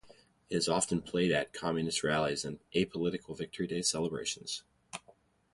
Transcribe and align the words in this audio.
It 0.49 0.55
is 0.55 0.67
often 0.67 1.03
played 1.03 1.31
at 1.31 1.53
Communist 1.53 2.03
rallies 2.03 2.43
and 2.43 2.57
apolitical 2.73 3.37
Victory 3.37 3.67
Day 3.67 3.83
celebrations. 3.83 4.63